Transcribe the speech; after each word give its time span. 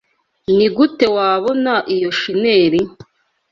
Nigute 0.55 1.05
wabona 1.15 1.73
iyo 1.95 2.09
shiner? 2.19 2.71